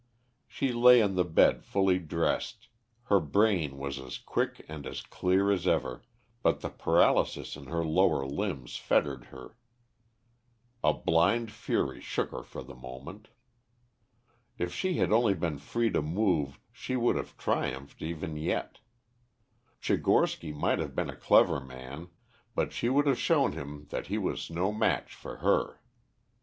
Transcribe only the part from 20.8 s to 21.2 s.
been a